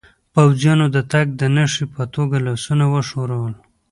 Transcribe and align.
پوځیانو 0.33 0.85
د 0.95 0.97
تګ 1.11 1.27
د 1.39 1.41
نښې 1.55 1.85
په 1.95 2.03
توګه 2.15 2.37
لاسونه 2.47 2.85
و 2.87 2.93
ښورول. 3.09 3.53